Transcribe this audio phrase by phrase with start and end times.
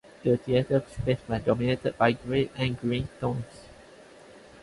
[0.23, 3.67] The theatre space was dominated by grey and green tones.